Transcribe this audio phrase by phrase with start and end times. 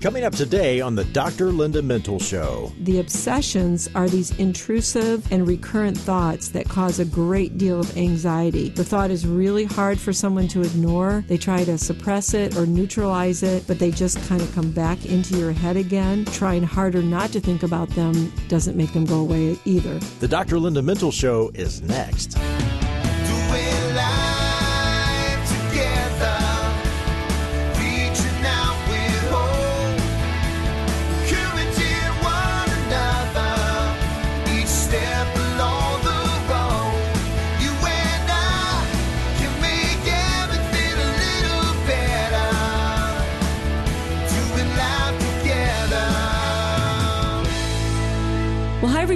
[0.00, 1.52] Coming up today on the Dr.
[1.52, 2.72] Linda Mintle Show.
[2.80, 8.70] The obsessions are these intrusive and recurrent thoughts that cause a great deal of anxiety.
[8.70, 11.22] The thought is really hard for someone to ignore.
[11.28, 15.04] They try to suppress it or neutralize it, but they just kind of come back
[15.04, 16.24] into your head again.
[16.24, 19.98] Trying harder not to think about them doesn't make them go away either.
[20.20, 20.58] The Dr.
[20.58, 22.38] Linda Mintle Show is next.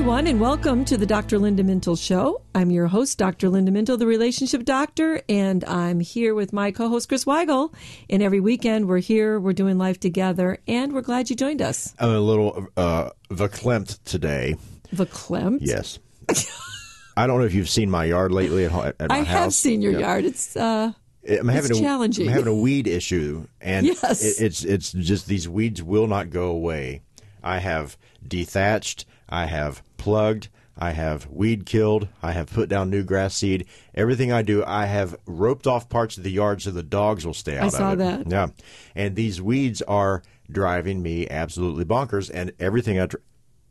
[0.05, 1.39] Everyone, and welcome to the Dr.
[1.39, 2.43] Linda Mintle Show.
[2.55, 3.49] I'm your host, Dr.
[3.49, 7.73] Linda Mintle, the relationship doctor, and I'm here with my co host, Chris Weigel.
[8.11, 11.95] And every weekend, we're here, we're doing life together, and we're glad you joined us.
[11.99, 14.57] I'm a little uh, verklempt today.
[14.95, 15.61] Verklempt.
[15.63, 15.99] Yes.
[17.17, 19.27] I don't know if you've seen my yard lately at, at my I house.
[19.29, 20.01] have seen your Yeah.
[20.01, 20.27] yard.
[20.27, 20.93] It's, uh,
[21.27, 22.27] I'm having It's a, challenging.
[22.29, 24.23] I'm having a weed issue, and Yes.
[24.23, 27.01] it, it's it's just these weeds will not go away.
[27.43, 33.03] I have dethatched, I have plugged, I have weed killed, I have put down new
[33.03, 33.67] grass seed.
[33.93, 37.35] Everything I do, I have roped off parts of the yard so the dogs will
[37.35, 37.73] stay out.
[37.73, 38.29] saw of it.
[38.29, 38.31] That.
[38.31, 38.47] Yeah,
[38.95, 42.31] and these weeds are driving me absolutely bonkers.
[42.33, 43.17] And everything I tr-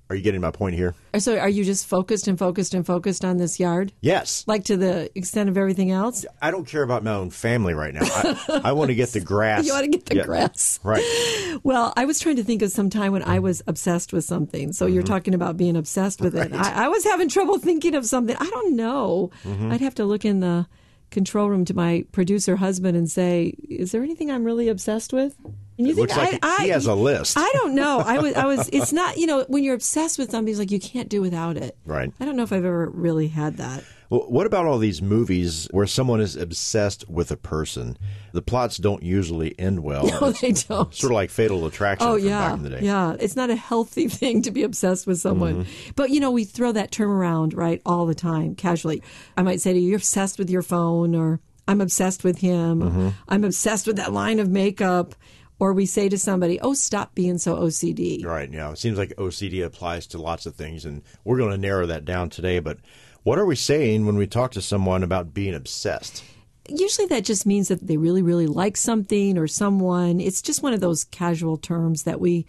[0.09, 0.93] are you getting my point here?
[1.17, 3.91] so are you just focused and focused and focused on this yard?
[4.01, 4.43] Yes.
[4.47, 6.25] Like to the extent of everything else?
[6.41, 8.01] I don't care about my own family right now.
[8.03, 9.65] I, I want to get the grass.
[9.65, 10.23] You want to get the Yeah.
[10.25, 10.79] grass.
[10.83, 11.57] Right.
[11.63, 14.73] Well, I was trying to think of some time when I was obsessed with something.
[14.73, 14.93] So Mm-hmm.
[14.95, 16.51] you're talking about being obsessed with it.
[16.53, 18.35] I, I was having trouble thinking of something.
[18.39, 19.31] I don't know.
[19.45, 19.71] Mm-hmm.
[19.71, 20.67] I'd have to look in the
[21.11, 25.35] control room to my producer husband and say, "Is there anything I'm really obsessed with?"
[25.77, 27.35] And you It looks like he has a list.
[27.37, 27.99] I don't know.
[27.99, 28.33] I was.
[28.35, 28.69] I was.
[28.71, 29.17] It's not.
[29.17, 31.77] You know, when you're obsessed with something, it's like you can't do without it.
[31.85, 32.11] Right.
[32.19, 33.83] I don't know if I've ever really had that.
[34.09, 37.97] Well, what about all these movies where someone is obsessed with a person?
[38.33, 40.05] The plots don't usually end well.
[40.21, 40.93] No, they don't.
[40.93, 42.79] Sort of like Fatal Attraction Oh from yeah, back in the day.
[42.81, 43.15] yeah.
[43.19, 45.63] It's not a healthy thing to be obsessed with someone.
[45.63, 45.91] Mm-hmm.
[45.95, 49.01] But you know, we throw that term around right all the time, casually.
[49.35, 52.81] I might say to you, "You're obsessed with your phone," or "I'm obsessed with him,"
[52.81, 53.09] Mm-hmm.
[53.29, 55.15] "I'm obsessed with that line of makeup,"
[55.63, 58.51] or we say to somebody, "Oh, stop being so OCD." Right.
[58.51, 58.71] Yeah.
[58.71, 62.03] It seems like OCD applies to lots of things, and we're going to narrow that
[62.03, 62.59] down today.
[62.59, 62.79] But
[63.23, 66.21] what are we saying when we talk to someone about being obsessed?
[66.67, 70.19] Usually, that just means that they really, really like something or someone.
[70.19, 72.45] It's just one of those casual terms that we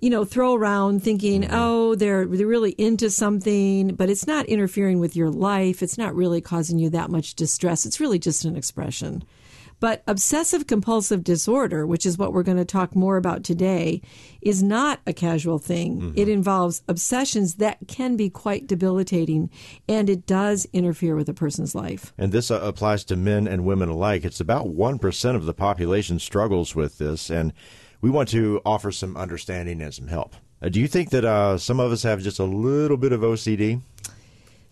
[0.00, 1.54] you know, throw around thinking, mm-hmm.
[1.54, 5.82] oh, they're they're really into something, but it's not interfering with your life.
[5.82, 7.86] It's not really causing you that much distress.
[7.86, 9.22] It's really just an expression.
[9.84, 14.00] But obsessive compulsive disorder, which is what we're going to talk more about today,
[14.40, 16.14] is not a casual thing.
[16.16, 19.50] It involves obsessions that can be quite debilitating,
[19.86, 22.14] and it does interfere with a person's life.
[22.16, 24.24] And this uh, applies to men and women alike.
[24.24, 27.52] It's about 1% of the population struggles with this, and
[28.00, 30.34] we want to offer some understanding and some help.
[30.62, 33.20] Uh, do you think that uh, some of us have just a little bit of
[33.20, 33.82] OCD?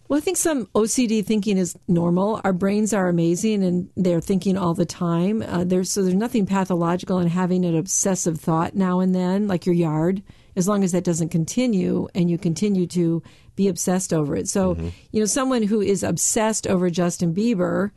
[0.08, 2.40] Well, I think some OCD thinking is normal.
[2.44, 5.42] Our brains are amazing, and they're thinking all the time.
[5.42, 9.64] Uh, there's so there's nothing pathological in having an obsessive thought now and then, like
[9.64, 10.22] your yard,
[10.54, 13.22] as long as that doesn't continue and you continue to
[13.56, 14.48] be obsessed over it.
[14.48, 14.76] So,
[15.12, 17.90] you know, someone who is obsessed over Justin Bieber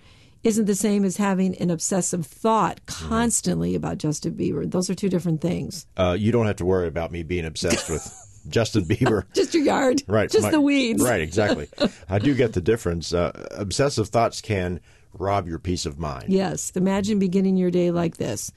[0.43, 4.69] isn't the same as having an obsessive thought constantly about Justin Bieber.
[4.69, 5.87] Those are two different things.
[5.97, 8.03] Uh, you don't have to worry about me being obsessed with
[8.50, 9.23] Justin Bieber.
[9.33, 10.29] Just your yard, Right.
[10.29, 11.67] Just my- the weeds, Right, exactly.
[12.09, 13.13] I do get the difference.
[13.13, 14.79] Uh, obsessive thoughts can
[15.13, 16.25] rob your peace of mind.
[16.28, 16.72] Yes.
[16.75, 18.51] Imagine beginning your day like this.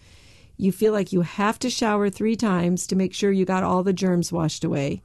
[0.57, 3.83] You feel like you have to shower three times to make sure you got all
[3.85, 5.03] the germs washed away.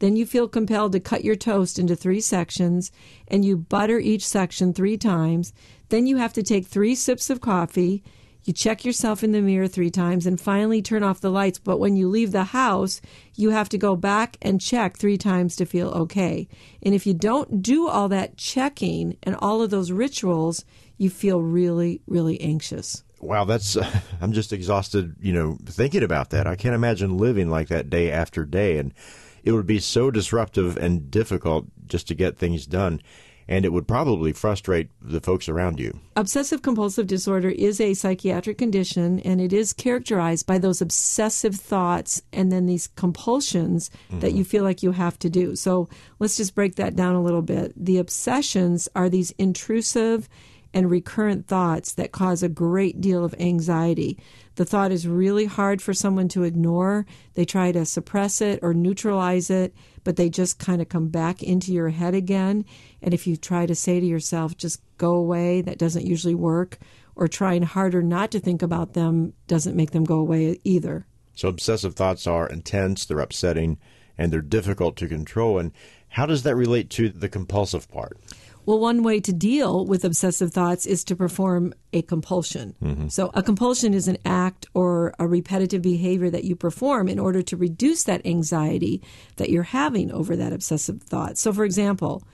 [0.00, 2.90] Then you feel compelled to cut your toast into three sections
[3.28, 5.52] and you butter each section three times.
[5.88, 8.02] Then you have to take three sips of coffee.
[8.46, 11.58] You check yourself in the mirror three times and finally turn off the lights.
[11.58, 13.00] But when you leave the house,
[13.34, 16.46] you have to go back and check three times to feel okay.
[16.80, 20.64] And if you don't do all that checking and all of those rituals,
[20.96, 23.02] you feel really, really anxious.
[23.20, 26.46] Wow, that's uh, I'm just exhausted, you know, thinking about that.
[26.46, 28.94] I can't imagine living like that day after day and
[29.42, 33.00] it would be so disruptive and difficult just to get things done
[33.48, 36.00] and it would probably frustrate the folks around you.
[36.16, 42.22] Obsessive compulsive disorder is a psychiatric condition and it is characterized by those obsessive thoughts
[42.32, 44.38] and then these compulsions that mm-hmm.
[44.38, 45.54] you feel like you have to do.
[45.54, 45.88] So
[46.18, 47.72] let's just break that down a little bit.
[47.76, 50.28] The obsessions are these intrusive
[50.76, 54.18] and recurrent thoughts that cause a great deal of anxiety.
[54.56, 57.06] The thought is really hard for someone to ignore.
[57.32, 59.74] They try to suppress it or neutralize it,
[60.04, 62.66] but they just kind of come back into your head again.
[63.00, 66.76] And if you try to say to yourself, just go away, that doesn't usually work,
[67.14, 71.06] or trying harder not to think about them doesn't make them go away either.
[71.34, 73.78] So obsessive thoughts are intense, they're upsetting,
[74.18, 75.58] and they're difficult to control.
[75.58, 75.72] And
[76.08, 78.18] how does that relate to the compulsive part?
[78.66, 82.74] Well, one way to deal with obsessive thoughts is to perform a compulsion.
[82.82, 83.08] Mm-hmm.
[83.08, 87.42] So, a compulsion is an act or a repetitive behavior that you perform in order
[87.42, 89.02] to reduce that anxiety
[89.36, 91.38] that you're having over that obsessive thought.
[91.38, 92.24] So, for example,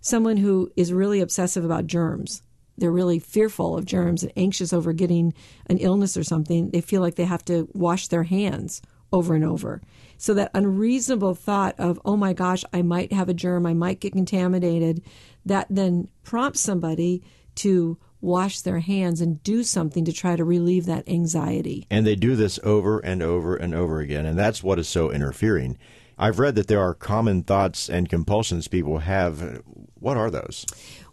[0.00, 2.42] someone who is really obsessive about germs,
[2.78, 5.34] they're really fearful of germs and anxious over getting
[5.66, 8.82] an illness or something, they feel like they have to wash their hands
[9.12, 9.82] over and over.
[10.16, 14.00] So that unreasonable thought of, oh my gosh, I might have a germ, I might
[14.00, 15.02] get contaminated,
[15.44, 17.22] that then prompts somebody
[17.56, 21.86] to wash their hands and do something to try to relieve that anxiety.
[21.90, 25.10] And they do this over and over and over again, and that's what is so
[25.10, 25.76] interfering.
[26.18, 29.62] I've read that there are common thoughts and compulsions people have.
[29.98, 30.66] What are those?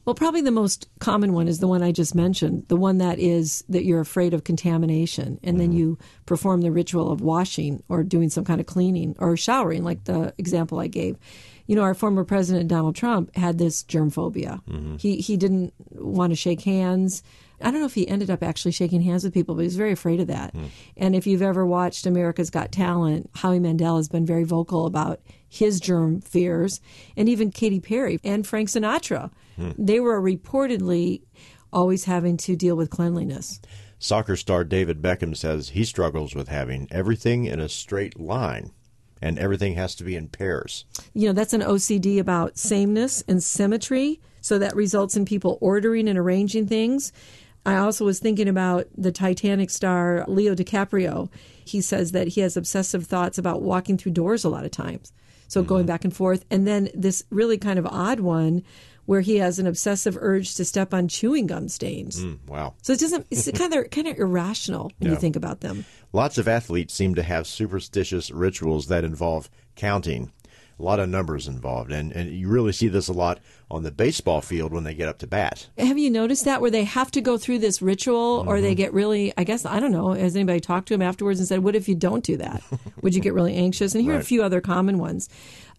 [0.06, 3.20] Well, probably the most common one is the one I just mentioned, the one that
[3.20, 5.78] is that you're afraid of contamination, and then mm-hmm.
[5.78, 10.06] you perform the ritual of washing or doing some kind of cleaning or showering, like
[10.06, 11.18] the example I gave.
[11.70, 14.60] You know, our former president Donald Trump had this germ phobia.
[14.68, 14.96] Mm-hmm.
[14.98, 17.22] He he didn't want to shake hands.
[17.62, 19.76] I don't know if he ended up actually shaking hands with people, but he was
[19.76, 20.52] very afraid of that.
[20.56, 20.66] Hmm.
[20.98, 25.20] And if you've ever watched America's Got Talent, Howie Mandel has been very vocal about
[25.48, 26.82] his germ fears,
[27.16, 29.30] and even Katy Perry and Frank Sinatra.
[29.56, 29.72] Hmm.
[29.78, 31.22] They were reportedly
[31.72, 33.62] always having to deal with cleanliness.
[34.00, 38.72] Soccer star David Beckham says he struggles with having everything in a straight line,
[39.22, 40.86] and everything has to be in pairs.
[41.14, 44.20] You know, that's an OCD about sameness and symmetry.
[44.42, 47.12] So that results in people ordering and arranging things.
[47.66, 51.30] I also was thinking about the Titanic star Leo DiCaprio.
[51.64, 55.12] He says that he has obsessive thoughts about walking through doors a lot of times.
[55.48, 55.70] So mm-hmm.
[55.70, 56.46] going back and forth.
[56.50, 58.64] And then this really kind of odd one
[59.10, 62.24] where he has an obsessive urge to step on chewing gum stains.
[62.24, 62.76] Mm, wow.
[62.84, 65.84] So it doesn't it's kind of kind of irrational when you think about them.
[66.14, 70.32] Lots of athletes seem to have superstitious rituals that involve counting.
[70.78, 73.40] A lot of numbers involved, and, and you really see this a lot
[73.72, 75.68] on the baseball field when they get up to bat.
[75.80, 78.94] Have you noticed that where they have to go through this ritual or they get
[78.94, 81.76] really, I guess, I don't know, has anybody talked to him afterwards and said, what
[81.76, 82.62] if you don't do that?
[83.02, 83.96] Would you get really anxious?
[83.96, 85.30] And here are a few other common ones.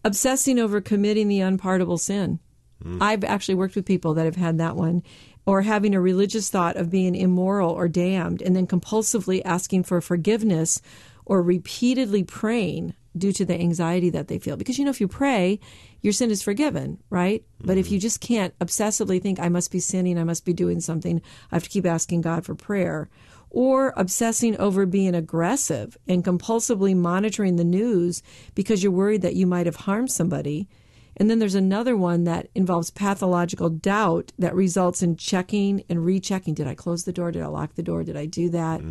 [0.03, 2.39] Obsessing over committing the unpardonable sin.
[2.83, 3.01] Mm.
[3.01, 5.03] I've actually worked with people that have had that one.
[5.45, 9.99] Or having a religious thought of being immoral or damned and then compulsively asking for
[9.99, 10.81] forgiveness
[11.25, 14.55] or repeatedly praying due to the anxiety that they feel.
[14.55, 15.59] Because, you know, if you pray,
[16.01, 17.43] your sin is forgiven, right?
[17.59, 17.95] But if mm-hmm.
[17.95, 21.55] you just can't obsessively think, I must be sinning, I must be doing something, I
[21.55, 23.09] have to keep asking God for prayer.
[23.49, 28.23] Or obsessing over being aggressive and compulsively monitoring the news
[28.55, 30.69] because you're worried that you might have harmed somebody.
[31.17, 36.53] And then there's another one that involves pathological doubt that results in checking and rechecking.
[36.53, 37.31] Did I close the door?
[37.31, 38.03] Did I lock the door?
[38.03, 38.81] Did I do that?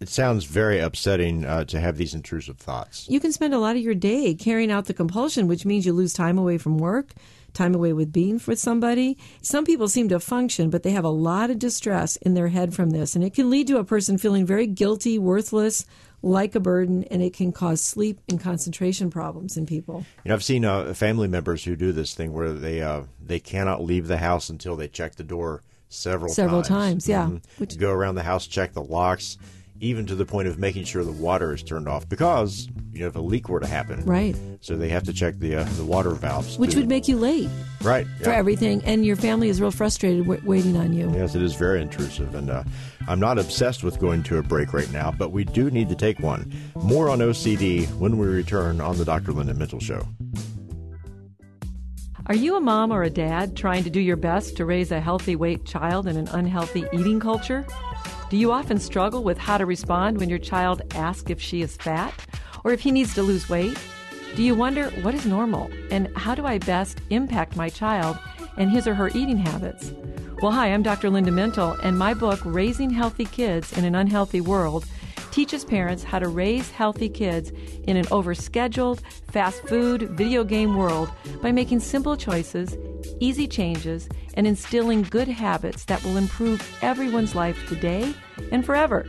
[0.00, 3.06] It sounds very upsetting uh, to have these intrusive thoughts.
[3.08, 5.92] You can spend a lot of your day carrying out the compulsion, which means you
[5.92, 7.12] lose time away from work,
[7.52, 9.16] time away with being with somebody.
[9.42, 12.74] Some people seem to function, but they have a lot of distress in their head
[12.74, 13.14] from this.
[13.14, 15.86] And it can lead to a person feeling very guilty, worthless,
[16.22, 20.04] like a burden, and it can cause sleep and concentration problems in people.
[20.24, 23.40] You know, I've seen uh, family members who do this thing where they uh, they
[23.40, 27.06] cannot leave the house until they check the door several Several times.
[27.06, 27.26] times, yeah.
[27.26, 27.42] Mhm.
[27.58, 29.36] Which- go around the house, check the locks,
[29.82, 33.08] even to the point of making sure the water is turned off because you know
[33.08, 34.34] if a leak were to happen, Right.
[34.60, 36.78] So they have to check the uh, the water valves, Which too.
[36.80, 37.50] would make you late
[37.82, 41.10] right for everything, and your family is real frustrated w- waiting on you.
[41.14, 42.62] Yes, it is very intrusive, and uh,
[43.08, 45.96] I'm not obsessed with going to a break right now, but we do need to
[45.96, 46.52] take one.
[46.76, 49.32] More on OCD when we return on the Dr.
[49.32, 50.06] Linda Mintle Show.
[52.26, 55.00] Are you a mom or a dad trying to do your best to raise a
[55.00, 57.66] healthy weight child in an unhealthy eating culture?
[58.32, 61.76] Do you often struggle with how to respond when your child asks if she is
[61.76, 62.14] fat
[62.64, 63.78] or if he needs to lose weight?
[64.34, 68.18] Do you wonder what is normal and how do I best impact my child
[68.56, 69.92] and his or her eating habits?
[70.40, 71.10] Well, hi, I'm Dr.
[71.10, 74.86] Linda Mintle, and my book, Raising Healthy Kids in an Unhealthy World,
[75.32, 77.50] teaches parents how to raise healthy kids
[77.84, 81.10] in an overscheduled, fast food, video game world
[81.40, 82.76] by making simple choices,
[83.18, 88.14] easy changes, and instilling good habits that will improve everyone's life today
[88.52, 89.06] and forever.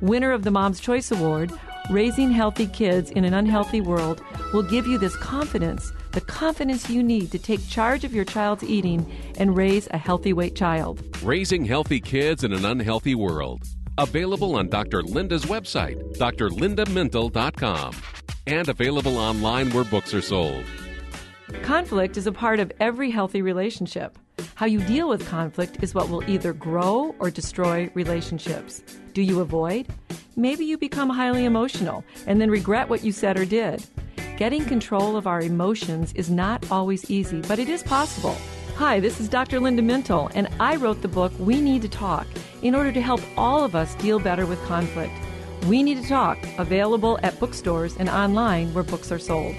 [0.00, 1.52] Winner of the Mom's Choice Award,
[1.90, 4.22] Raising Healthy Kids in an Unhealthy World
[4.52, 8.62] will give you this confidence, the confidence you need to take charge of your child's
[8.62, 11.02] eating and raise a healthy weight child.
[11.22, 13.62] Raising Healthy Kids in an Unhealthy World.
[13.98, 15.02] Available on Dr.
[15.02, 17.96] Linda's website, drlindamintle.com,
[18.46, 20.64] and available online where books are sold.
[21.62, 24.16] Conflict is a part of every healthy relationship.
[24.54, 28.82] How you deal with conflict is what will either grow or destroy relationships.
[29.14, 29.88] Do you avoid?
[30.36, 33.84] Maybe you become highly emotional and then regret what you said or did.
[34.36, 38.36] Getting control of our emotions is not always easy, but it is possible.
[38.78, 39.58] Hi, this is Dr.
[39.58, 42.28] Linda Mintle, and I wrote the book We Need to Talk
[42.62, 45.12] in order to help all of us deal better with conflict.
[45.66, 49.56] We Need to Talk, available at bookstores and online where books are sold.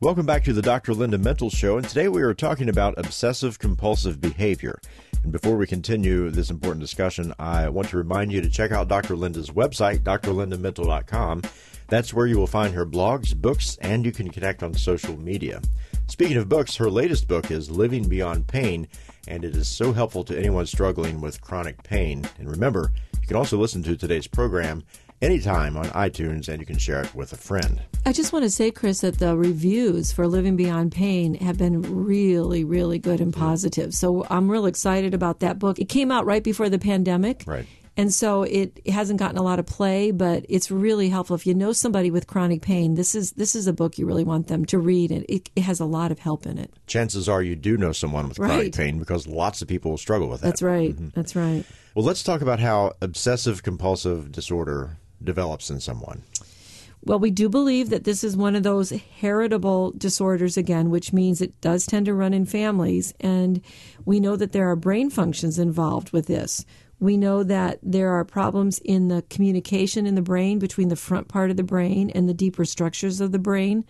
[0.00, 0.94] Welcome back to the Dr.
[0.94, 4.80] Linda Mintle Show, and today we are talking about obsessive compulsive behavior.
[5.28, 8.88] And before we continue this important discussion, I want to remind you to check out
[8.88, 9.14] Dr.
[9.14, 11.42] Linda's website, drlindamintle.com.
[11.88, 15.60] That's where you will find her blogs, books, and you can connect on social media.
[16.06, 18.88] Speaking of books, her latest book is Living Beyond Pain,
[19.26, 22.26] and it is so helpful to anyone struggling with chronic pain.
[22.38, 24.82] And remember, you can also listen to today's program
[25.20, 27.82] anytime on iTunes, and you can share it with a friend.
[28.06, 31.82] I just want to say, Chris, that the reviews for Living Beyond Pain have been
[31.82, 33.40] really, really good and mm-hmm.
[33.40, 33.94] positive.
[33.94, 35.78] So I'm real excited about that book.
[35.78, 37.44] It came out right before the pandemic.
[37.46, 37.66] Right.
[37.98, 41.34] And so it hasn't gotten a lot of play, but it's really helpful.
[41.34, 44.22] If you know somebody with chronic pain, this is this is a book you really
[44.22, 46.72] want them to read, and it, it has a lot of help in it.
[46.86, 50.42] Chances are you do know someone with chronic pain because lots of people struggle with
[50.42, 50.46] that.
[50.46, 50.94] That's right.
[50.94, 51.08] Mm-hmm.
[51.12, 51.64] That's right.
[51.96, 56.22] Well, let's talk about how obsessive compulsive disorder develops in someone.
[57.04, 61.40] Well, we do believe that this is one of those heritable disorders again, which means
[61.40, 63.14] it does tend to run in families.
[63.20, 63.62] And
[64.04, 66.66] we know that there are brain functions involved with this.
[67.00, 71.28] We know that there are problems in the communication in the brain between the front
[71.28, 73.84] part of the brain and the deeper structures of the brain.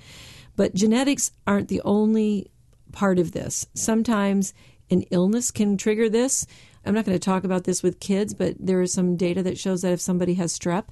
[0.57, 2.51] But genetics aren't the only
[2.93, 3.67] part of this.
[3.75, 4.53] Sometimes
[4.91, 6.47] an illness can trigger this.
[6.85, 9.59] I'm not going to talk about this with kids, but there is some data that
[9.59, 10.85] shows that if somebody has strep,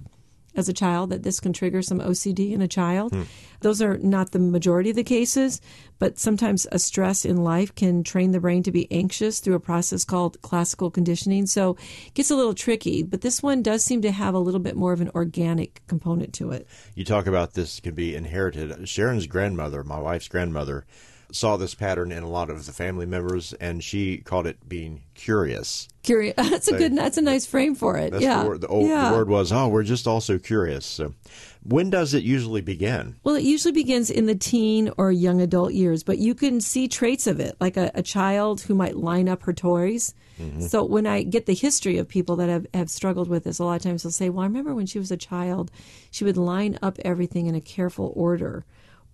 [0.56, 3.12] as a child that this can trigger some OCD in a child.
[3.12, 3.22] Hmm.
[3.60, 5.60] Those are not the majority of the cases,
[5.98, 9.60] but sometimes a stress in life can train the brain to be anxious through a
[9.60, 11.46] process called classical conditioning.
[11.46, 14.60] So it gets a little tricky, but this one does seem to have a little
[14.60, 16.66] bit more of an organic component to it.
[16.94, 18.88] You talk about this can be inherited.
[18.88, 20.86] Sharon's grandmother, my wife's grandmother,
[21.33, 25.02] saw this pattern in a lot of the family members, and she called it being
[25.14, 25.88] curious.
[26.02, 26.35] Curious.
[26.37, 26.97] That's a good.
[26.97, 28.12] That's a nice frame for it.
[28.12, 28.42] That's yeah.
[28.42, 28.61] the word.
[28.61, 29.11] The, old, yeah.
[29.11, 31.14] the word was, "Oh, we're just also curious." So,
[31.62, 33.16] when does it usually begin?
[33.25, 36.88] Well, it usually begins in the teen or young adult years, but you can see
[36.88, 40.14] traits of it, like a, a child who might line up her toys.
[40.40, 40.62] Mm-hmm.
[40.62, 43.64] So when I get the history of people that have, have struggled with this, a
[43.64, 45.71] lot of times they'll say, Well, I remember when she was a child,
[46.11, 48.64] she would line up everything in a careful order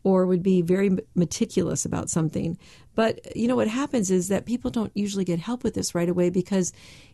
[0.05, 2.59] or would be very meticulous about something.
[2.95, 6.09] But, you know, what happens is that people don't usually get help with this right
[6.09, 6.73] away because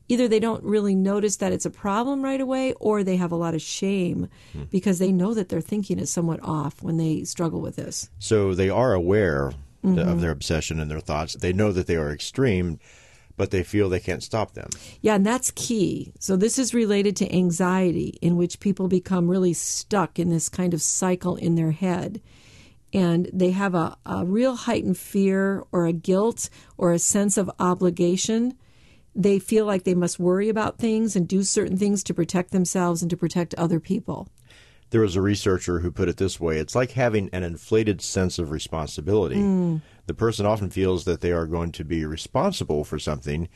[0.08, 3.36] either they don't really notice that it's a problem right away or they have a
[3.36, 4.64] lot of shame hmm.
[4.70, 8.10] because they know that their thinking is somewhat off when they struggle with this.
[8.18, 9.52] So they are aware
[9.84, 10.20] of mm-hmm.
[10.20, 11.34] their obsession and their thoughts.
[11.34, 12.78] They know that they are extreme,
[13.36, 14.68] but they feel they can't stop them.
[15.00, 16.12] Yeah, and that's key.
[16.18, 20.74] So, this is related to anxiety, in which people become really stuck in this kind
[20.74, 22.20] of cycle in their head.
[22.92, 27.50] And they have a, a real heightened fear or a guilt or a sense of
[27.58, 28.54] obligation.
[29.14, 33.02] They feel like they must worry about things and do certain things to protect themselves
[33.02, 34.28] and to protect other people.
[34.90, 38.38] There was a researcher who put it this way it's like having an inflated sense
[38.38, 39.40] of responsibility.
[39.40, 39.76] Hmm.
[40.06, 43.48] The person often feels that they are going to be responsible for something,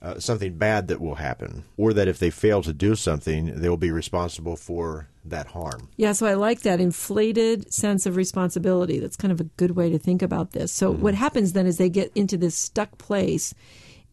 [0.00, 3.68] uh, something bad that will happen, or that if they fail to do something, they
[3.68, 5.88] will be responsible for that harm.
[5.96, 9.00] Yeah, so I like that inflated sense of responsibility.
[9.00, 10.72] That's kind of a good way to think about this.
[10.72, 13.54] So, what happens then is they get into this stuck place,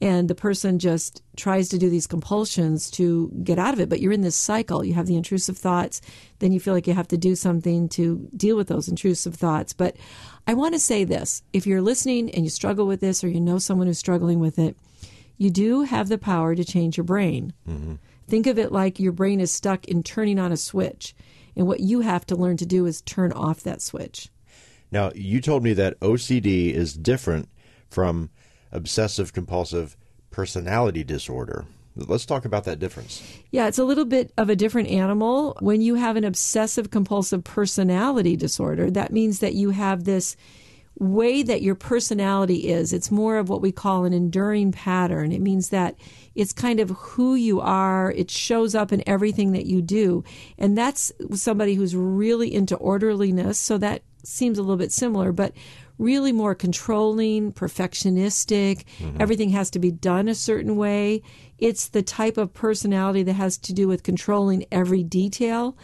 [0.02, 3.88] and the person just tries to do these compulsions to get out of it.
[3.88, 4.84] But you're in this cycle.
[4.84, 6.02] You have the intrusive thoughts,
[6.40, 9.72] then you feel like you have to do something to deal with those intrusive thoughts.
[9.72, 9.96] But
[10.48, 13.40] I want to say this if you're listening and you struggle with this, or you
[13.40, 14.76] know someone who's struggling with it,
[15.38, 17.54] you do have the power to change your brain.
[17.68, 17.96] Mm-hmm.
[18.28, 21.16] Think of it like your brain is stuck in turning on a switch.
[21.56, 24.30] And what you have to learn to do is turn off that switch.
[24.92, 27.50] Now, you told me that OCD is different
[27.90, 28.30] from
[28.72, 29.96] obsessive compulsive
[30.32, 31.66] personality disorder.
[31.96, 33.24] Let's talk about that difference.
[33.52, 35.56] Yeah, it's a little bit of a different animal.
[35.62, 40.36] When you have an obsessive compulsive personality disorder, that means that you have this
[40.98, 42.94] way that your personality is.
[42.94, 45.32] It's more of what we call an enduring pattern.
[45.32, 45.96] It means that
[46.36, 48.12] it's kind of who you are.
[48.12, 50.24] It shows up in everything that you do.
[50.58, 53.60] And that's somebody who's really into orderliness.
[53.60, 55.54] So that seems a little bit similar, but
[55.98, 58.84] really more controlling, perfectionistic.
[59.00, 59.18] Mm-hmm.
[59.20, 61.22] Everything has to be done a certain way.
[61.58, 65.78] It's the type of personality that has to do with controlling every detail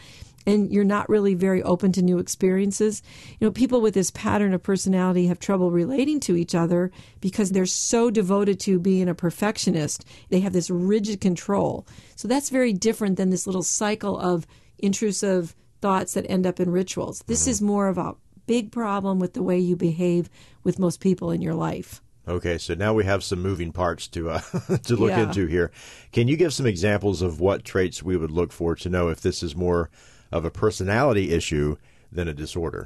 [0.46, 3.02] and you're not really very open to new experiences.
[3.40, 7.52] You know, people with this pattern of personality have trouble relating to each other because
[7.52, 10.06] they're so devoted to being a perfectionist.
[10.30, 11.86] They have this rigid control.
[12.16, 14.48] So that's very different than this little cycle of
[14.80, 17.24] intrusive thoughts that end up in rituals.
[17.28, 18.16] This is more of a
[18.48, 20.30] big problem with the way you behave
[20.64, 22.02] with most people in your life.
[22.28, 24.40] Okay, so now we have some moving parts to uh,
[24.84, 25.24] to look Yeah.
[25.24, 25.72] into here.
[26.12, 29.22] Can you give some examples of what traits we would look for to know if
[29.22, 29.90] this is more
[30.32, 31.78] of a personality issue
[32.12, 32.84] than a disorder?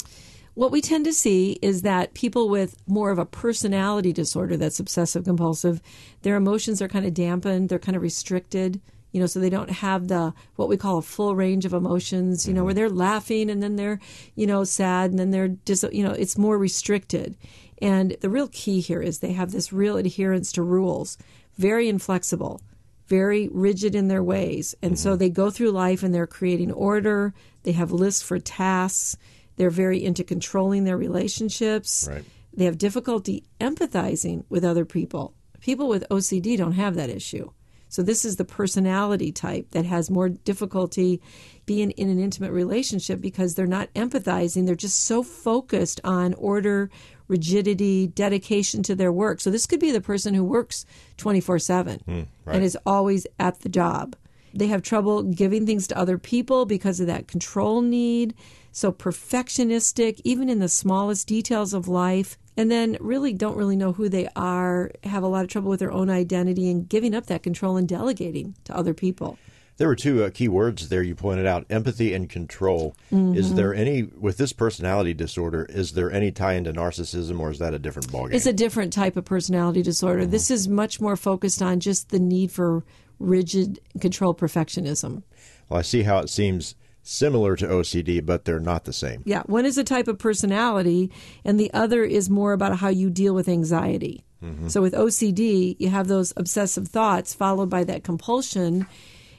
[0.55, 4.79] What we tend to see is that people with more of a personality disorder that's
[4.79, 5.81] obsessive compulsive,
[6.21, 8.79] their emotions are kind of dampened, they're kind of restricted,
[9.11, 12.47] you know, so they don't have the what we call a full range of emotions,
[12.47, 12.77] you know, where mm-hmm.
[12.77, 13.99] they're laughing and then they're,
[14.35, 17.35] you know, sad and then they're dis- you know, it's more restricted.
[17.81, 21.17] And the real key here is they have this real adherence to rules,
[21.57, 22.61] very inflexible
[23.07, 24.75] very rigid in their ways.
[24.81, 25.19] And so mm-hmm.
[25.19, 27.33] they go through life and they're creating order.
[27.63, 29.17] They have lists for tasks.
[29.57, 32.07] They're very into controlling their relationships.
[32.09, 32.25] Right.
[32.53, 35.33] They have difficulty empathizing with other people.
[35.59, 37.51] People with OCD don't have that issue.
[37.89, 41.21] So this is the personality type that has more difficulty
[41.65, 44.65] being in an intimate relationship because they're not empathizing.
[44.65, 46.89] They're just so focused on order,
[47.27, 49.41] rigidity, dedication to their work.
[49.41, 50.85] So this could be the person who works
[51.17, 54.15] 24/7 hmm, and is always at the job.
[54.53, 58.33] They have trouble giving things to other people because of that control need.
[58.71, 62.37] So perfectionistic, even in the smallest details of life.
[62.57, 65.81] And then really don't really know who they are, have a lot of trouble with
[65.81, 69.37] their own identity and giving up that control and delegating to other people.
[69.77, 72.95] There were two uh, key words there you pointed out: empathy and control.
[73.11, 73.37] Mm-hmm.
[73.37, 75.65] Is there any with this personality disorder?
[75.69, 78.33] Is there any tie into narcissism, or is that a different ballgame?
[78.33, 80.21] It's a different type of personality disorder.
[80.21, 80.31] Mm-hmm.
[80.31, 82.83] This is much more focused on just the need for
[83.19, 85.23] rigid control perfectionism.
[85.69, 89.21] well, I see how it seems similar to OCD, but they're not the same.
[89.25, 91.11] Yeah, one is a type of personality,
[91.43, 94.25] and the other is more about how you deal with anxiety.
[94.43, 94.67] Mm-hmm.
[94.69, 98.87] So with OCD, you have those obsessive thoughts followed by that compulsion.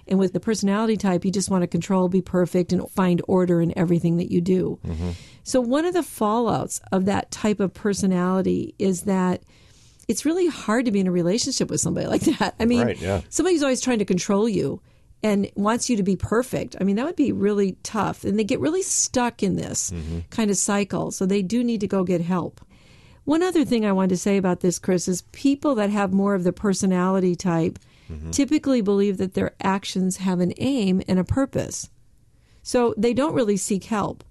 [0.09, 3.61] And with the personality type, you just want to control, be perfect, and find order
[3.61, 4.79] in everything that you do.
[4.87, 5.11] Mm-hmm.
[5.43, 9.43] So, one of the fallouts of that type of personality is that
[10.09, 12.55] it's really hard to be in a relationship with somebody like that.
[12.61, 13.23] I mean, Right, yeah.
[13.29, 14.81] somebody who's always trying to control you
[15.23, 16.77] and wants you to be perfect.
[16.81, 18.25] I mean, that would be really tough.
[18.25, 20.21] And they get really stuck in this mm-hmm.
[20.31, 21.11] kind of cycle.
[21.11, 22.61] So they do need to go get help.
[23.25, 26.35] One other thing I wanted to say about this, Chris, is people that have more
[26.35, 27.79] of the personality type
[28.31, 31.91] typically believe that their actions have an aim and a purpose.
[32.63, 34.25] So they don't really seek help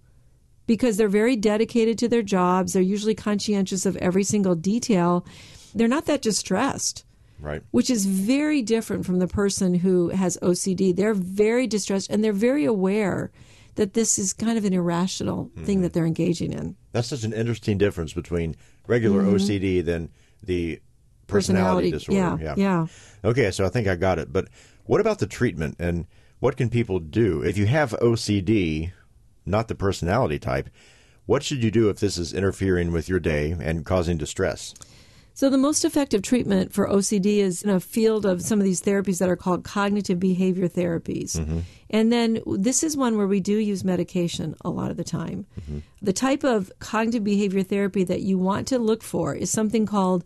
[0.67, 2.73] because they're very dedicated to their jobs.
[2.73, 5.25] They're usually conscientious of every single detail.
[5.73, 7.03] They're not that distressed
[7.41, 7.61] Right.
[7.71, 10.95] which is very different from the person who has OCD.
[10.95, 13.29] They're very distressed and they're very aware
[13.75, 15.83] that this is kind of an irrational thing mm-hmm.
[15.83, 16.77] that they're engaging in.
[16.93, 18.55] That's such an interesting difference between
[18.87, 19.35] regular mm-hmm.
[19.35, 20.09] OCD than
[20.41, 20.79] the
[21.27, 22.37] personality, disorder.
[22.41, 22.87] Yeah, yeah.
[23.23, 24.31] Okay, so I think I got it.
[24.31, 24.47] But
[24.85, 26.05] what about the treatment and
[26.39, 27.41] what can people do?
[27.41, 28.91] If you have OCD,
[29.45, 30.69] not the personality type,
[31.25, 34.73] what should you do if this is interfering with your day and causing distress?
[35.33, 38.81] So the most effective treatment for OCD is in a field of some of these
[38.81, 41.33] therapies that are called cognitive behavior therapies.
[41.33, 41.59] Mm-hmm.
[41.89, 45.45] And then this is one where we do use medication a lot of the time.
[45.59, 45.79] Mm-hmm.
[46.01, 50.23] The type of cognitive behavior therapy that you want to look for is something called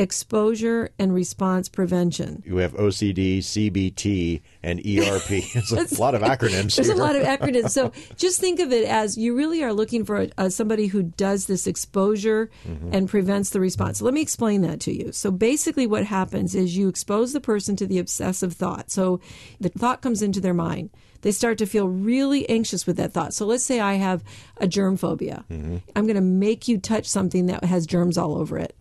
[0.00, 2.42] exposure and response prevention.
[2.46, 5.30] You have OCD, CBT, and ERP.
[5.54, 6.74] it's a lot of acronyms.
[6.74, 7.70] There's a lot of acronyms.
[7.70, 11.02] So just think of it as you really are looking for a, a, somebody who
[11.02, 12.94] does this exposure mm-hmm.
[12.94, 13.98] and prevents the response.
[13.98, 15.12] So let me explain that to you.
[15.12, 18.90] So basically, what happens is you expose the person to the obsessive thought.
[18.90, 19.20] So
[19.60, 20.88] the thought comes into their mind.
[21.20, 23.34] They start to feel really anxious with that thought.
[23.34, 24.24] So let's say I have
[24.56, 25.44] a germ phobia.
[25.50, 25.76] Mm-hmm.
[25.94, 28.74] I'm going to make you touch something that has germs all over it.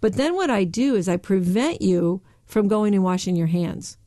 [0.00, 3.98] But then what I do is I prevent you from going and washing your hands.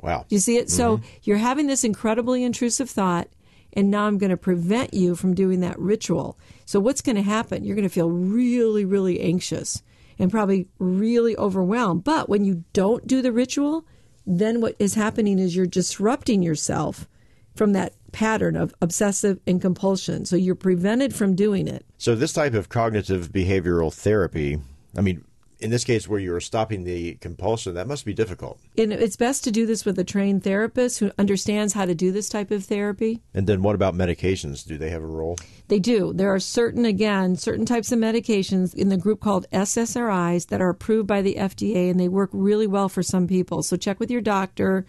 [0.00, 0.26] Wow.
[0.28, 0.70] You see it?
[0.70, 1.06] So mm-hmm.
[1.22, 3.28] you're having this incredibly intrusive thought,
[3.72, 6.38] and now I'm going to prevent you from doing that ritual.
[6.66, 7.64] So what's going to happen?
[7.64, 9.82] You're going to feel really, really anxious
[10.18, 12.04] and probably really overwhelmed.
[12.04, 13.86] But when you don't do the ritual,
[14.26, 17.08] then what is happening is you're disrupting yourself
[17.54, 20.24] from that pattern of obsessive and compulsion.
[20.24, 21.84] So you're prevented from doing it.
[21.98, 24.58] So this type of cognitive behavioral therapy,
[24.96, 25.24] I mean,
[25.60, 28.58] in this case where you're stopping the compulsion, that must be difficult.
[28.76, 32.12] And it's best to do this with a trained therapist who understands how to do
[32.12, 33.22] this type of therapy.
[33.32, 34.66] And then what about medications?
[34.66, 35.36] Do they have a role?
[35.68, 36.12] They do.
[36.12, 40.70] There are certain, again, certain types of medications in the group called SSRIs that are
[40.70, 43.62] approved by the FDA and they work really well for some people.
[43.62, 44.84] So check with your doctor.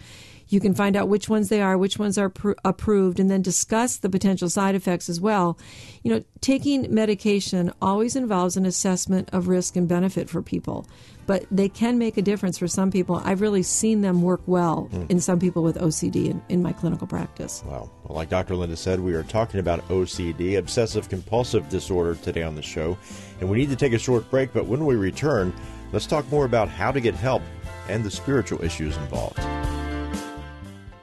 [0.48, 3.42] You can find out which ones they are, which ones are pr- approved, and then
[3.42, 5.58] discuss the potential side effects as well.
[6.04, 10.88] You know, taking medication always involves an assessment of risk and benefit for people,
[11.26, 13.22] but they can make a difference for some people.
[13.24, 15.06] I've really seen them work well hmm.
[15.10, 17.64] in some people with OCD in, in my clinical practice.
[17.66, 17.90] Wow.
[18.04, 18.56] Well, like Dr.
[18.56, 22.98] Linda said, we are talking about OCD, obsessive compulsive disorder, today on the show.
[23.40, 25.54] And we need to take a short break, but when we return,
[25.92, 27.42] let's talk more about how to get help
[27.88, 29.40] and the spiritual issues involved.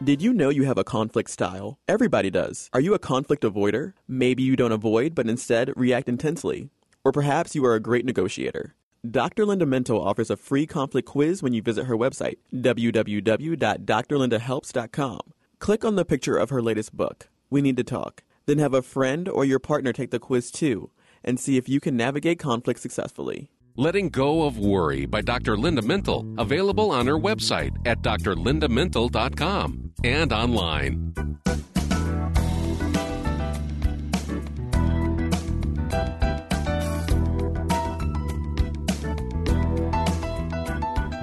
[0.05, 1.79] Did you know you have a conflict style?
[1.87, 2.69] Everybody does.
[2.73, 3.93] Are you a conflict avoider?
[4.09, 6.71] Maybe you don't avoid, but instead react intensely.
[7.05, 8.75] Or perhaps you are a great negotiator.
[9.09, 9.47] Dr.
[9.47, 15.21] Linda Mintle offers a free conflict quiz when you visit her website, www.drlindahelps.com.
[15.61, 18.25] Click on the picture of her latest book, We Need to Talk.
[18.47, 20.91] Then have a friend or your partner take the quiz too,
[21.23, 23.52] and see if you can navigate conflict successfully.
[23.77, 25.57] Letting Go of Worry by Dr.
[25.57, 31.15] Linda Mintle, available on her website at drlindamintle.com and online.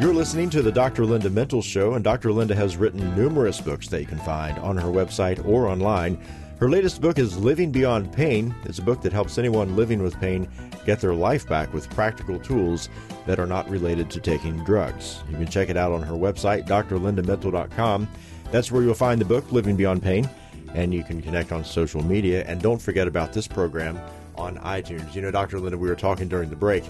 [0.01, 1.05] You're listening to the Dr.
[1.05, 2.31] Linda Mintle Show, and Dr.
[2.31, 6.17] Linda has written numerous books that you can find on her website or online.
[6.59, 8.53] Her latest book is Living Beyond Pain.
[8.65, 10.45] It's a book that helps anyone living with pain
[10.85, 12.89] get their life back with practical tools
[13.25, 15.23] that are not related to taking drugs.
[15.29, 18.09] You can check it out on her website, drlindamintle.com.
[18.51, 20.29] That's where you'll find the book, Living Beyond Pain,
[20.73, 22.43] and you can connect on social media.
[22.45, 23.97] And don't forget about this program
[24.35, 25.15] on iTunes.
[25.15, 25.61] You know, Dr.
[25.61, 26.83] Linda, we were talking during the break.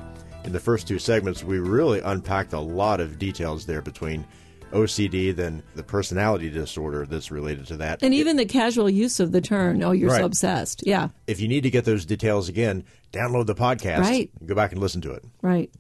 [0.45, 4.25] In the first two segments, we really unpacked a lot of details there between
[4.71, 8.01] OCD, than the personality disorder that's related to that.
[8.03, 10.19] And even the casual use of the term, oh, you're Right.
[10.19, 10.84] so obsessed.
[10.86, 13.99] Yeah, if you need to get those details again, download the podcast.
[14.01, 14.29] Right.
[14.45, 15.23] Go back and listen to it.
[15.41, 15.71] right.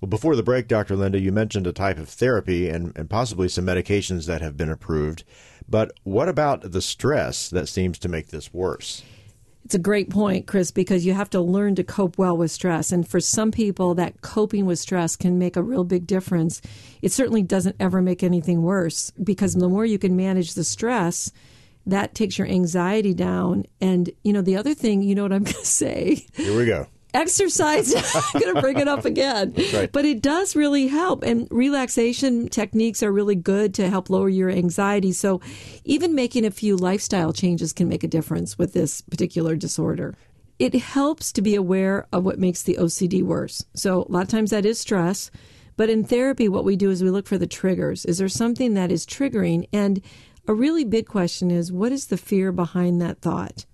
[0.00, 0.94] Well, before the break, Dr.
[0.94, 4.70] Linda, you mentioned a type of therapy and, and possibly some medications that have been
[4.70, 5.24] approved.
[5.68, 9.02] But what about the stress that seems to make this worse?
[9.68, 12.90] It's a great point, Chris, because you have to learn to cope well with stress.
[12.90, 16.62] And for some people, that coping with stress can make a real big difference.
[17.02, 21.32] It certainly doesn't ever make anything worse because the more you can manage the stress,
[21.84, 23.66] that takes your anxiety down.
[23.78, 26.24] And, you know, the other thing, you know what I'm going to say?
[26.32, 26.86] Here we go.
[27.18, 27.94] Exercise.
[28.34, 29.54] I'm going to bring it up again.
[29.74, 29.90] right.
[29.90, 31.22] But it does really help.
[31.22, 35.12] And relaxation techniques are really good to help lower your anxiety.
[35.12, 35.40] So
[35.84, 40.14] even making a few lifestyle changes can make a difference with this particular disorder.
[40.58, 43.64] It helps to be aware of what makes the OCD worse.
[43.74, 45.30] So a lot of times that is stress.
[45.76, 48.04] But in therapy, what we do is we look for the triggers.
[48.04, 49.68] Is there something that is triggering?
[49.72, 50.02] And
[50.48, 53.64] a really big question is what is the fear behind that thought?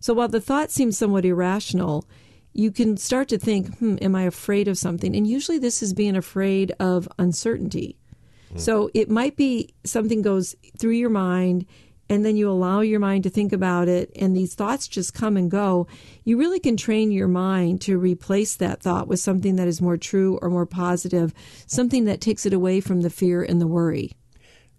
[0.00, 2.06] So while the thought seems somewhat irrational,
[2.54, 5.14] you can start to think, hmm, am I afraid of something?
[5.14, 7.98] And usually this is being afraid of uncertainty.
[8.56, 11.66] So it might be something goes through your mind
[12.08, 15.36] and then you allow your mind to think about it and these thoughts just come
[15.36, 15.86] and go.
[16.22, 19.96] You really can train your mind to replace that thought with something that is more
[19.96, 21.32] true or more positive,
[21.66, 24.12] something that takes it away from the fear and the worry.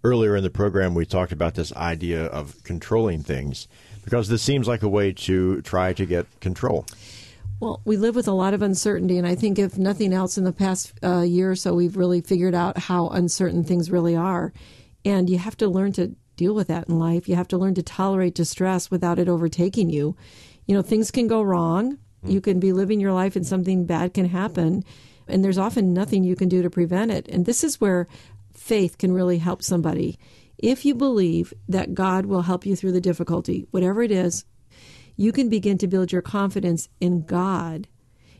[0.03, 3.67] Earlier in the program, we talked about this idea of controlling things
[4.03, 6.85] because this seems like a way to try to get control.
[7.61, 10.43] Well, we live with a lot of uncertainty, and I think if nothing else in
[10.43, 14.51] the past uh, year or so, we've really figured out how uncertain things really are.
[15.05, 17.29] And you have to learn to deal with that in life.
[17.29, 20.17] You have to learn to tolerate distress without it overtaking you.
[20.65, 21.97] You know, things can go wrong.
[22.25, 24.83] You can be living your life and something bad can happen,
[25.27, 27.27] and there's often nothing you can do to prevent it.
[27.29, 28.07] And this is where
[28.53, 30.19] faith can really help somebody.
[30.57, 34.43] If you believe that God will help you through the difficulty, whatever it is,
[35.15, 37.87] you can begin to build your confidence in God.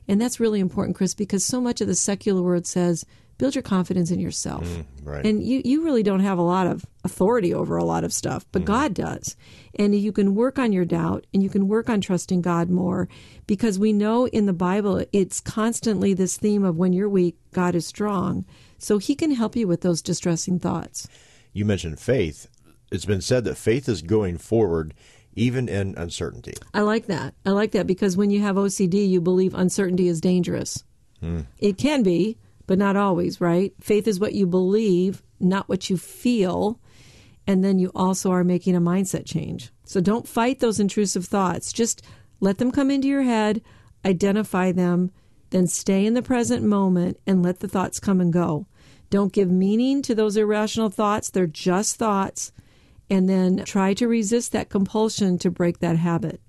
[0.08, 3.06] And that's really important, Chris, because so much of the secular world says
[3.38, 4.66] build your confidence in yourself.
[4.66, 5.26] Mm, right.
[5.26, 8.46] And you, you really don't have a lot of authority over a lot of stuff,
[8.52, 8.72] but mm-hmm.
[8.72, 9.36] God does.
[9.78, 13.10] And you can work on your doubt and you can work on trusting God more
[13.46, 17.76] because we know in the Bible it's constantly this theme of when you're weak, God
[17.76, 18.46] is strong.
[18.78, 21.08] So he can help you with those distressing thoughts.
[21.52, 22.48] You mentioned faith.
[22.92, 24.94] It's been said that faith is going forward
[25.36, 26.54] even in uncertainty.
[26.74, 27.34] I like that.
[27.45, 30.84] I like that because when you have OCD, you believe uncertainty is dangerous.
[31.19, 31.41] Hmm.
[31.60, 33.74] It can be, but not always, right?
[33.80, 36.80] Faith is what you believe, not what you feel.
[37.48, 39.71] And then you also are making a mindset change.
[39.84, 41.71] So don't fight those intrusive thoughts.
[41.71, 42.02] Just
[42.39, 43.62] let them come into your head,
[44.04, 45.12] identify them,
[45.52, 48.65] then stay in the present moment and let the thoughts come and go.
[49.10, 51.30] Don't give meaning to those irrational thoughts.
[51.30, 52.52] They're just thoughts.
[53.10, 56.41] And then try to resist that compulsion to break that habit.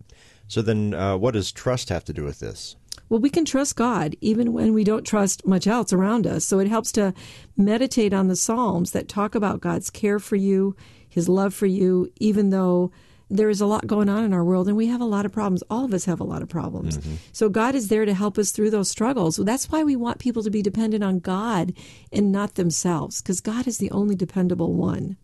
[0.48, 2.76] So then, uh, what does trust have to do with this?
[3.08, 6.44] Well, we can trust God even when we don't trust much else around us.
[6.44, 7.14] So it helps to
[7.56, 10.74] meditate on the Psalms that talk about God's care for you,
[11.08, 12.90] His love for you, even though
[13.28, 15.32] there is a lot going on in our world and we have a lot of
[15.32, 15.62] problems.
[15.68, 16.98] All of us have a lot of problems.
[17.32, 19.36] So God is there to help us through those struggles.
[19.36, 21.72] That's why we want people to be dependent on God
[22.12, 25.16] and not themselves, because God is the only dependable one.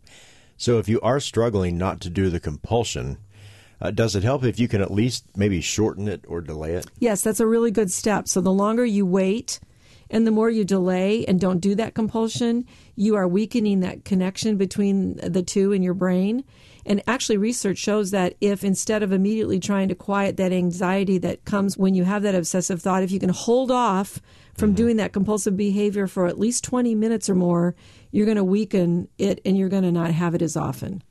[0.62, 3.18] So if you are struggling not to do the compulsion,
[3.80, 6.86] uh, does it help if you can at least maybe shorten it or delay it?
[7.00, 8.28] Yes, that's a really good step.
[8.28, 9.58] So the longer you wait
[10.08, 14.56] and the more you delay and don't do that compulsion, you are weakening that connection
[14.56, 16.44] between the two in your brain.
[16.86, 21.44] And actually, research shows that if instead of immediately trying to quiet that anxiety that
[21.44, 24.20] comes when you have that obsessive thought, if you can hold off
[24.54, 27.74] from doing that compulsive behavior for at least 20 minutes or more,
[28.12, 31.02] you're going to weaken it and you're going to not have it as often.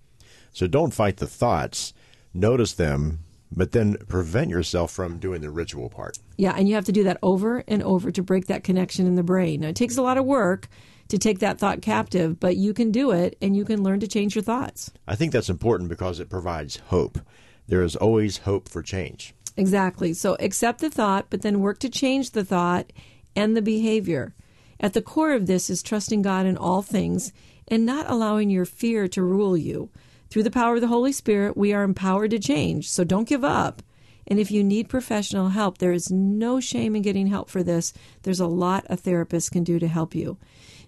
[0.53, 1.93] So don't fight the thoughts,
[2.33, 3.19] notice them,
[3.51, 6.17] but then prevent yourself from doing the ritual part.
[6.37, 9.15] Yeah, and you have to do that over and over to break that connection in
[9.15, 9.61] the brain.
[9.61, 10.69] Now, it takes a lot of work
[11.09, 14.07] to take that thought captive, but you can do it and you can learn to
[14.07, 14.91] change your thoughts.
[15.07, 17.19] I think that's important because it provides hope.
[17.67, 19.33] There is always hope for change.
[19.57, 20.13] Exactly.
[20.13, 22.93] So accept the thought, but then work to change the thought
[23.35, 24.33] and the behavior.
[24.81, 27.31] At the core of this is trusting God in all things
[27.67, 29.91] and not allowing your fear to rule you.
[30.31, 33.43] Through the power of the Holy Spirit, we are empowered to change, so don't give
[33.43, 33.83] up.
[34.25, 37.93] And if you need professional help, there is no shame in getting help for this.
[38.23, 40.37] There's a lot a therapist can do to help you.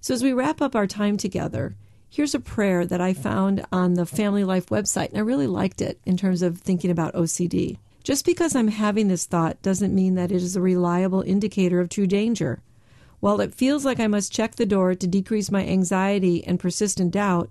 [0.01, 1.75] So, as we wrap up our time together,
[2.10, 5.82] here's a prayer that I found on the Family Life website, and I really liked
[5.82, 7.77] it in terms of thinking about OCD.
[8.03, 11.89] Just because I'm having this thought doesn't mean that it is a reliable indicator of
[11.89, 12.62] true danger.
[13.23, 17.12] While it feels like I must check the door to decrease my anxiety and persistent
[17.12, 17.49] doubt,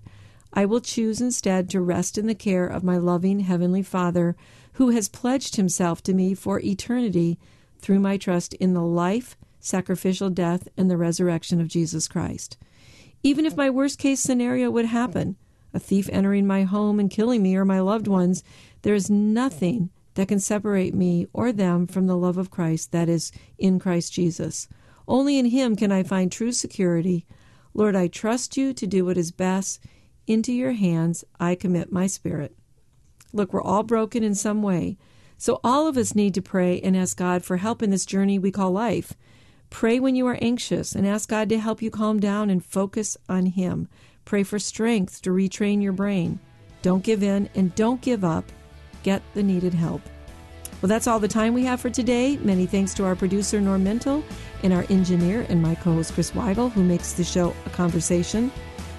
[0.52, 4.36] I will choose instead to rest in the care of my loving Heavenly Father,
[4.74, 7.38] who has pledged himself to me for eternity
[7.78, 12.58] through my trust in the life, sacrificial death, and the resurrection of Jesus Christ.
[13.22, 15.36] Even if my worst case scenario would happen,
[15.72, 18.44] a thief entering my home and killing me or my loved ones,
[18.82, 23.08] there is nothing that can separate me or them from the love of Christ that
[23.08, 24.68] is in Christ Jesus.
[25.12, 27.26] Only in Him can I find true security.
[27.74, 29.78] Lord, I trust you to do what is best.
[30.26, 32.56] Into your hands I commit my spirit.
[33.30, 34.96] Look, we're all broken in some way.
[35.36, 38.38] So all of us need to pray and ask God for help in this journey
[38.38, 39.12] we call life.
[39.68, 43.18] Pray when you are anxious and ask God to help you calm down and focus
[43.28, 43.88] on Him.
[44.24, 46.40] Pray for strength to retrain your brain.
[46.80, 48.50] Don't give in and don't give up.
[49.02, 50.00] Get the needed help.
[50.82, 52.38] Well, that's all the time we have for today.
[52.38, 54.24] Many thanks to our producer, Norm Mintle,
[54.64, 58.50] and our engineer and my co host, Chris Weigel, who makes the show a conversation.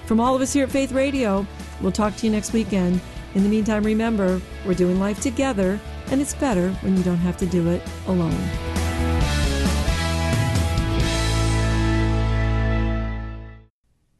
[0.06, 1.46] From all of us here at Faith Radio,
[1.82, 3.02] we'll talk to you next weekend.
[3.34, 7.36] In the meantime, remember, we're doing life together, and it's better when you don't have
[7.36, 8.32] to do it alone.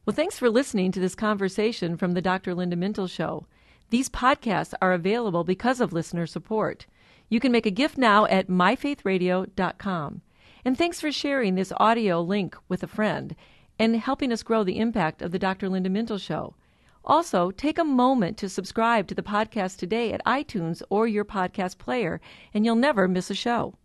[0.05, 2.53] Well, thanks for listening to this conversation from the Dr.
[2.53, 3.47] Linda Mintle Show.
[3.89, 6.85] These podcasts are available because of listener support.
[7.29, 10.21] You can make a gift now at myfaithradio.com.
[10.63, 13.35] And thanks for sharing this audio link with a friend
[13.77, 15.69] and helping us grow the impact of the Dr.
[15.69, 16.55] Linda Mintle Show.
[17.03, 21.77] Also, take a moment to subscribe to the podcast today at iTunes or your podcast
[21.77, 22.19] player,
[22.53, 23.75] and you'll never miss a show.